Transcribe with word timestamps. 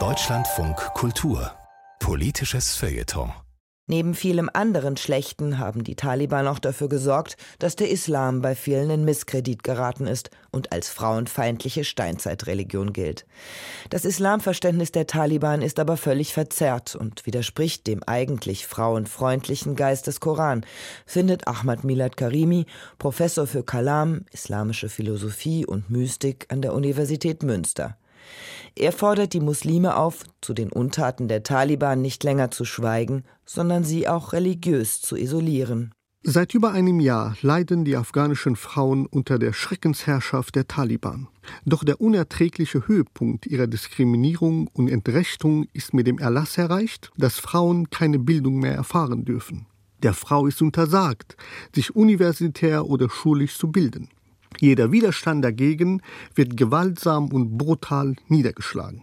Deutschlandfunk 0.00 0.76
Kultur. 0.94 1.52
Politisches 2.00 2.74
Feuilleton 2.76 3.32
Neben 3.86 4.14
vielem 4.14 4.48
anderen 4.50 4.96
Schlechten 4.96 5.58
haben 5.58 5.84
die 5.84 5.94
Taliban 5.94 6.48
auch 6.48 6.58
dafür 6.58 6.88
gesorgt, 6.88 7.36
dass 7.58 7.76
der 7.76 7.90
Islam 7.90 8.40
bei 8.40 8.54
vielen 8.54 8.88
in 8.88 9.04
Misskredit 9.04 9.62
geraten 9.62 10.06
ist 10.06 10.30
und 10.50 10.72
als 10.72 10.88
frauenfeindliche 10.88 11.84
Steinzeitreligion 11.84 12.94
gilt. 12.94 13.26
Das 13.90 14.06
Islamverständnis 14.06 14.90
der 14.90 15.06
Taliban 15.06 15.60
ist 15.60 15.78
aber 15.78 15.98
völlig 15.98 16.32
verzerrt 16.32 16.96
und 16.96 17.26
widerspricht 17.26 17.86
dem 17.86 18.02
eigentlich 18.04 18.66
frauenfreundlichen 18.66 19.76
Geist 19.76 20.06
des 20.06 20.18
Koran, 20.18 20.64
findet 21.04 21.46
Ahmad 21.46 21.84
Milad 21.84 22.16
Karimi, 22.16 22.64
Professor 22.98 23.46
für 23.46 23.64
Kalam, 23.64 24.24
islamische 24.32 24.88
Philosophie 24.88 25.66
und 25.66 25.90
Mystik 25.90 26.46
an 26.48 26.62
der 26.62 26.72
Universität 26.72 27.42
Münster. 27.42 27.98
Er 28.76 28.92
fordert 28.92 29.32
die 29.32 29.40
Muslime 29.40 29.96
auf, 29.96 30.24
zu 30.40 30.52
den 30.54 30.70
Untaten 30.70 31.28
der 31.28 31.42
Taliban 31.42 32.02
nicht 32.02 32.24
länger 32.24 32.50
zu 32.50 32.64
schweigen, 32.64 33.24
sondern 33.44 33.84
sie 33.84 34.08
auch 34.08 34.32
religiös 34.32 35.00
zu 35.00 35.16
isolieren. 35.16 35.92
Seit 36.26 36.54
über 36.54 36.72
einem 36.72 37.00
Jahr 37.00 37.36
leiden 37.42 37.84
die 37.84 37.96
afghanischen 37.96 38.56
Frauen 38.56 39.04
unter 39.04 39.38
der 39.38 39.52
Schreckensherrschaft 39.52 40.54
der 40.54 40.66
Taliban. 40.66 41.28
Doch 41.66 41.84
der 41.84 42.00
unerträgliche 42.00 42.88
Höhepunkt 42.88 43.44
ihrer 43.44 43.66
Diskriminierung 43.66 44.68
und 44.68 44.88
Entrechtung 44.88 45.66
ist 45.74 45.92
mit 45.92 46.06
dem 46.06 46.18
Erlass 46.18 46.56
erreicht, 46.56 47.10
dass 47.18 47.38
Frauen 47.38 47.90
keine 47.90 48.18
Bildung 48.18 48.58
mehr 48.58 48.74
erfahren 48.74 49.26
dürfen. 49.26 49.66
Der 50.02 50.14
Frau 50.14 50.46
ist 50.46 50.62
untersagt, 50.62 51.36
sich 51.74 51.94
universitär 51.94 52.86
oder 52.86 53.10
schulisch 53.10 53.58
zu 53.58 53.70
bilden. 53.70 54.08
Jeder 54.60 54.92
Widerstand 54.92 55.44
dagegen 55.44 56.02
wird 56.34 56.56
gewaltsam 56.56 57.28
und 57.28 57.58
brutal 57.58 58.16
niedergeschlagen. 58.28 59.02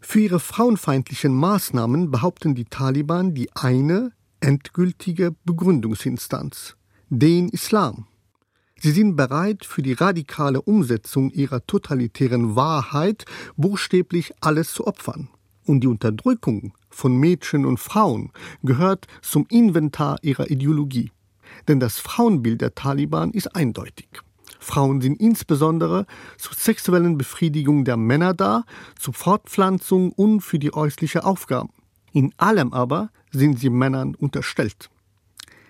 Für 0.00 0.20
ihre 0.20 0.40
frauenfeindlichen 0.40 1.34
Maßnahmen 1.34 2.10
behaupten 2.10 2.54
die 2.54 2.64
Taliban 2.64 3.34
die 3.34 3.48
eine 3.54 4.12
endgültige 4.40 5.34
Begründungsinstanz, 5.44 6.76
den 7.08 7.48
Islam. 7.48 8.06
Sie 8.80 8.90
sind 8.90 9.14
bereit, 9.14 9.64
für 9.64 9.80
die 9.80 9.92
radikale 9.92 10.60
Umsetzung 10.60 11.30
ihrer 11.30 11.64
totalitären 11.64 12.56
Wahrheit 12.56 13.24
buchstäblich 13.56 14.32
alles 14.40 14.72
zu 14.72 14.88
opfern. 14.88 15.28
Und 15.64 15.82
die 15.82 15.86
Unterdrückung 15.86 16.74
von 16.90 17.16
Mädchen 17.16 17.64
und 17.64 17.78
Frauen 17.78 18.32
gehört 18.64 19.06
zum 19.22 19.46
Inventar 19.48 20.18
ihrer 20.22 20.50
Ideologie. 20.50 21.12
Denn 21.68 21.78
das 21.78 22.00
Frauenbild 22.00 22.60
der 22.60 22.74
Taliban 22.74 23.30
ist 23.30 23.54
eindeutig. 23.54 24.08
Frauen 24.62 25.00
sind 25.00 25.20
insbesondere 25.20 26.06
zur 26.38 26.54
sexuellen 26.54 27.18
Befriedigung 27.18 27.84
der 27.84 27.96
Männer 27.96 28.32
da, 28.32 28.64
zur 28.98 29.14
Fortpflanzung 29.14 30.12
und 30.12 30.40
für 30.40 30.58
die 30.58 30.72
äußerliche 30.72 31.24
Aufgaben. 31.24 31.70
In 32.12 32.32
allem 32.36 32.72
aber 32.72 33.10
sind 33.30 33.58
sie 33.58 33.70
Männern 33.70 34.14
unterstellt. 34.14 34.90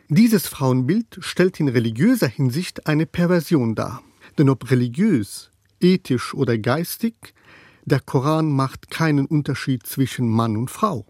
Dieses 0.08 0.46
Frauenbild 0.46 1.18
stellt 1.20 1.58
in 1.60 1.68
religiöser 1.68 2.28
Hinsicht 2.28 2.86
eine 2.86 3.06
Perversion 3.06 3.74
dar. 3.74 4.02
Denn 4.36 4.48
ob 4.50 4.70
religiös, 4.70 5.50
ethisch 5.80 6.34
oder 6.34 6.58
geistig, 6.58 7.34
der 7.84 8.00
Koran 8.00 8.52
macht 8.52 8.90
keinen 8.90 9.26
Unterschied 9.26 9.86
zwischen 9.86 10.28
Mann 10.28 10.56
und 10.56 10.70
Frau. 10.70 11.06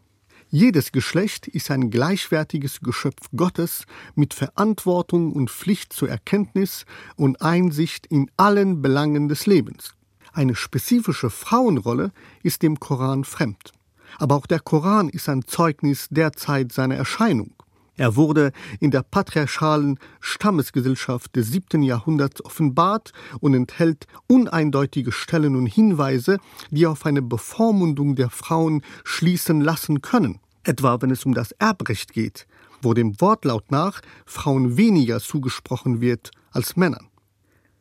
Jedes 0.54 0.92
Geschlecht 0.92 1.48
ist 1.48 1.70
ein 1.70 1.88
gleichwertiges 1.88 2.80
Geschöpf 2.80 3.30
Gottes 3.34 3.86
mit 4.14 4.34
Verantwortung 4.34 5.32
und 5.32 5.50
Pflicht 5.50 5.94
zur 5.94 6.10
Erkenntnis 6.10 6.84
und 7.16 7.40
Einsicht 7.40 8.04
in 8.08 8.30
allen 8.36 8.82
Belangen 8.82 9.30
des 9.30 9.46
Lebens. 9.46 9.94
Eine 10.34 10.54
spezifische 10.54 11.30
Frauenrolle 11.30 12.12
ist 12.42 12.60
dem 12.60 12.78
Koran 12.78 13.24
fremd. 13.24 13.72
Aber 14.18 14.34
auch 14.34 14.44
der 14.44 14.60
Koran 14.60 15.08
ist 15.08 15.30
ein 15.30 15.46
Zeugnis 15.46 16.08
der 16.10 16.34
Zeit 16.34 16.70
seiner 16.70 16.96
Erscheinung. 16.96 17.54
Er 18.02 18.16
wurde 18.16 18.50
in 18.80 18.90
der 18.90 19.04
patriarchalen 19.04 19.96
Stammesgesellschaft 20.18 21.36
des 21.36 21.52
siebten 21.52 21.84
Jahrhunderts 21.84 22.44
offenbart 22.44 23.12
und 23.38 23.54
enthält 23.54 24.08
uneindeutige 24.26 25.12
Stellen 25.12 25.54
und 25.54 25.66
Hinweise, 25.66 26.38
die 26.72 26.88
auf 26.88 27.06
eine 27.06 27.22
Bevormundung 27.22 28.16
der 28.16 28.28
Frauen 28.28 28.82
schließen 29.04 29.60
lassen 29.60 30.02
können. 30.02 30.40
Etwa 30.64 31.00
wenn 31.00 31.12
es 31.12 31.24
um 31.24 31.32
das 31.32 31.52
Erbrecht 31.60 32.12
geht, 32.12 32.48
wo 32.80 32.92
dem 32.92 33.20
Wortlaut 33.20 33.70
nach 33.70 34.00
Frauen 34.26 34.76
weniger 34.76 35.20
zugesprochen 35.20 36.00
wird 36.00 36.32
als 36.50 36.74
Männern. 36.74 37.06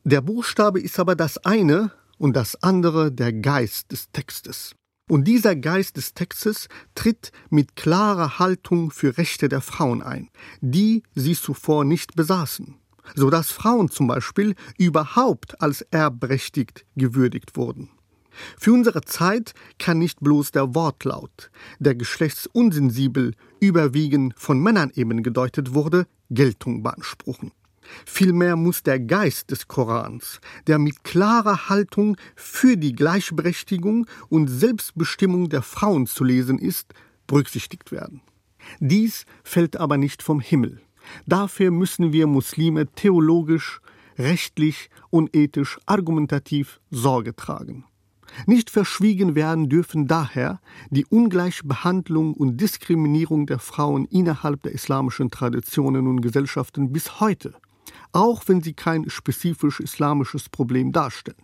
Der 0.04 0.20
Buchstabe 0.20 0.78
ist 0.78 1.00
aber 1.00 1.16
das 1.16 1.38
eine 1.38 1.90
und 2.16 2.36
das 2.36 2.62
andere 2.62 3.10
der 3.10 3.32
Geist 3.32 3.90
des 3.90 4.12
Textes. 4.12 4.76
Und 5.12 5.24
dieser 5.24 5.54
Geist 5.56 5.98
des 5.98 6.14
Textes 6.14 6.70
tritt 6.94 7.32
mit 7.50 7.76
klarer 7.76 8.38
Haltung 8.38 8.90
für 8.90 9.18
Rechte 9.18 9.50
der 9.50 9.60
Frauen 9.60 10.02
ein, 10.02 10.30
die 10.62 11.02
sie 11.14 11.34
zuvor 11.34 11.84
nicht 11.84 12.16
besaßen, 12.16 12.76
so 13.14 13.28
dass 13.28 13.50
Frauen 13.52 13.90
zum 13.90 14.06
Beispiel 14.06 14.54
überhaupt 14.78 15.60
als 15.60 15.82
erbberechtigt 15.90 16.86
gewürdigt 16.96 17.58
wurden. 17.58 17.90
Für 18.58 18.72
unsere 18.72 19.02
Zeit 19.02 19.52
kann 19.78 19.98
nicht 19.98 20.20
bloß 20.20 20.50
der 20.52 20.74
Wortlaut, 20.74 21.50
der 21.78 21.94
geschlechtsunsensibel 21.94 23.34
überwiegend 23.60 24.32
von 24.38 24.60
Männern 24.60 24.90
eben 24.94 25.22
gedeutet 25.22 25.74
wurde, 25.74 26.06
Geltung 26.30 26.82
beanspruchen. 26.82 27.52
Vielmehr 28.06 28.56
muss 28.56 28.82
der 28.82 29.00
Geist 29.00 29.50
des 29.50 29.68
Korans, 29.68 30.40
der 30.66 30.78
mit 30.78 31.04
klarer 31.04 31.68
Haltung 31.68 32.16
für 32.36 32.76
die 32.76 32.92
Gleichberechtigung 32.92 34.06
und 34.28 34.48
Selbstbestimmung 34.48 35.48
der 35.48 35.62
Frauen 35.62 36.06
zu 36.06 36.24
lesen 36.24 36.58
ist, 36.58 36.94
berücksichtigt 37.26 37.92
werden. 37.92 38.20
Dies 38.80 39.24
fällt 39.44 39.76
aber 39.76 39.96
nicht 39.96 40.22
vom 40.22 40.40
Himmel. 40.40 40.80
Dafür 41.26 41.70
müssen 41.70 42.12
wir 42.12 42.26
Muslime 42.26 42.86
theologisch, 42.86 43.80
rechtlich 44.18 44.90
und 45.10 45.34
ethisch 45.34 45.78
argumentativ 45.86 46.80
Sorge 46.90 47.34
tragen. 47.34 47.84
Nicht 48.46 48.70
verschwiegen 48.70 49.34
werden 49.34 49.68
dürfen 49.68 50.06
daher 50.06 50.60
die 50.90 51.04
Ungleichbehandlung 51.04 52.34
und 52.34 52.60
Diskriminierung 52.60 53.46
der 53.46 53.58
Frauen 53.58 54.06
innerhalb 54.06 54.62
der 54.62 54.72
islamischen 54.72 55.30
Traditionen 55.30 56.06
und 56.06 56.22
Gesellschaften 56.22 56.92
bis 56.92 57.20
heute 57.20 57.54
auch 58.12 58.42
wenn 58.46 58.62
sie 58.62 58.74
kein 58.74 59.08
spezifisch 59.10 59.80
islamisches 59.80 60.48
Problem 60.48 60.92
darstellen. 60.92 61.42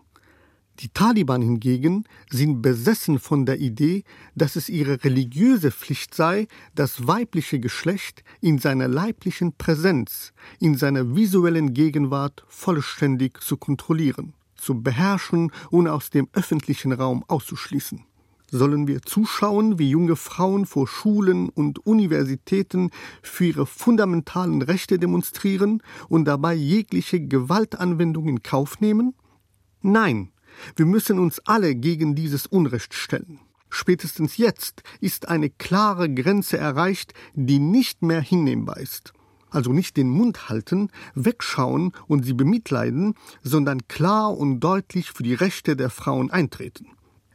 Die 0.81 0.91
Taliban 0.91 1.43
hingegen 1.43 2.05
sind 2.31 2.63
besessen 2.63 3.19
von 3.19 3.47
der 3.47 3.59
Idee, 3.59 4.05
dass 4.37 4.55
es 4.55 4.69
ihre 4.69 5.03
religiöse 5.03 5.73
Pflicht 5.73 6.15
sei, 6.15 6.47
das 6.77 7.09
weibliche 7.09 7.59
Geschlecht 7.59 8.23
in 8.41 8.59
seiner 8.59 8.87
leiblichen 8.87 9.55
Präsenz, 9.57 10.33
in 10.61 10.77
seiner 10.77 11.17
visuellen 11.17 11.75
Gegenwart 11.75 12.45
vollständig 12.47 13.41
zu 13.41 13.57
kontrollieren, 13.57 14.35
zu 14.55 14.81
beherrschen 14.81 15.51
und 15.71 15.89
aus 15.89 16.11
dem 16.11 16.29
öffentlichen 16.33 16.93
Raum 16.93 17.25
auszuschließen 17.27 18.08
sollen 18.51 18.87
wir 18.87 19.03
zuschauen, 19.03 19.79
wie 19.79 19.91
junge 19.91 20.17
Frauen 20.17 20.67
vor 20.67 20.87
Schulen 20.87 21.49
und 21.49 21.85
Universitäten 21.87 22.91
für 23.23 23.47
ihre 23.47 23.67
fundamentalen 23.67 24.63
Rechte 24.63 24.99
demonstrieren 24.99 25.83
und 26.09 26.25
dabei 26.25 26.55
jegliche 26.55 27.21
Gewaltanwendung 27.21 28.29
in 28.29 28.43
Kauf 28.43 28.81
nehmen? 28.81 29.15
Nein, 29.83 30.31
wir 30.77 30.87
müssen 30.87 31.19
uns 31.19 31.41
alle 31.47 31.75
gegen 31.75 32.15
dieses 32.15 32.47
Unrecht 32.47 32.95
stellen. 32.95 33.41
Spätestens 33.71 34.39
jetzt 34.39 34.83
ist 35.01 35.29
eine 35.29 35.51
klare 35.51 36.13
Grenze 36.13 36.57
erreicht, 36.57 37.13
die 37.35 37.59
nicht 37.59 38.03
mehr 38.03 38.21
hinnehmbar 38.21 38.79
ist. 38.79 39.13
Also 39.51 39.73
nicht 39.73 39.97
den 39.97 40.11
Mund 40.11 40.49
halten, 40.49 40.91
wegschauen 41.15 41.93
und 42.07 42.25
sie 42.25 42.35
bemitleiden, 42.35 43.15
sondern 43.43 43.87
klar 43.89 44.37
und 44.37 44.61
deutlich 44.61 45.11
für 45.11 45.23
die 45.23 45.35
Rechte 45.35 45.77
der 45.77 45.91
Frauen 45.91 46.31
eintreten. 46.31 46.87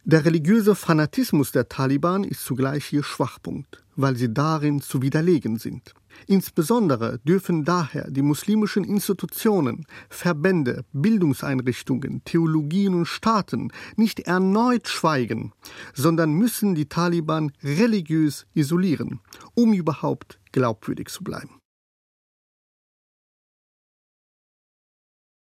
Der 0.05 0.25
religiöse 0.25 0.75
Fanatismus 0.75 1.53
der 1.53 1.69
Taliban 1.69 2.25
ist 2.25 2.43
zugleich 2.43 2.91
ihr 2.91 3.03
Schwachpunkt, 3.03 3.85
weil 3.95 4.17
sie 4.17 4.33
darin 4.33 4.81
zu 4.81 5.01
widerlegen 5.01 5.57
sind. 5.57 5.93
Insbesondere 6.27 7.19
dürfen 7.19 7.63
daher 7.63 8.11
die 8.11 8.21
muslimischen 8.21 8.83
Institutionen, 8.83 9.85
Verbände, 10.09 10.83
Bildungseinrichtungen, 10.91 12.21
Theologien 12.25 12.95
und 12.95 13.05
Staaten 13.05 13.71
nicht 13.95 14.19
erneut 14.19 14.89
schweigen, 14.89 15.53
sondern 15.93 16.33
müssen 16.33 16.75
die 16.75 16.89
Taliban 16.89 17.53
religiös 17.63 18.45
isolieren, 18.53 19.21
um 19.53 19.71
überhaupt 19.71 20.37
glaubwürdig 20.51 21.07
zu 21.07 21.23
bleiben. 21.23 21.62